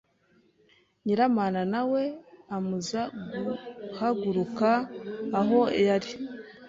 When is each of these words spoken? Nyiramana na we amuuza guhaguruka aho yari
Nyiramana 1.03 1.61
na 1.73 1.81
we 1.91 2.01
amuuza 2.55 3.01
guhaguruka 3.85 4.69
aho 5.39 5.59
yari 5.87 6.11